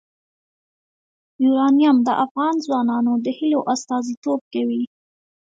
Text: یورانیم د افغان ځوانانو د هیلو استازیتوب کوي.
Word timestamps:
یورانیم 1.43 1.97
د 2.07 2.09
افغان 2.25 2.55
ځوانانو 2.65 3.13
د 3.25 3.27
هیلو 3.37 3.59
استازیتوب 3.73 4.39
کوي. 4.53 4.83